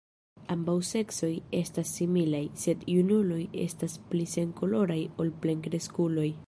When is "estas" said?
1.59-1.91, 3.69-4.01